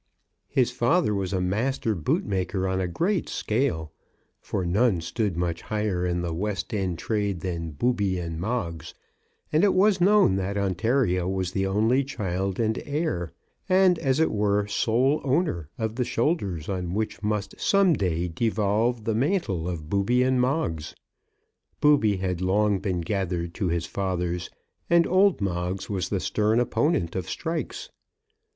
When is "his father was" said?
0.47-1.31